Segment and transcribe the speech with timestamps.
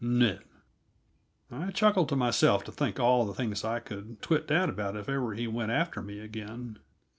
[0.03, 0.41] Nit!"
[1.51, 4.97] I chuckled to myself to think of all the things I could twit dad about
[4.97, 6.79] if ever he went after me again.